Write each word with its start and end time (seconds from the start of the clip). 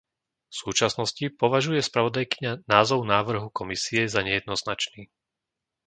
V 0.49 0.55
súčasnosti 0.65 1.25
považuje 1.41 1.77
spravodajkyňa 1.83 2.53
názov 2.73 2.99
návrhu 3.15 3.47
Komisie 3.59 4.01
za 4.15 4.21
nejednoznačný. 4.27 5.01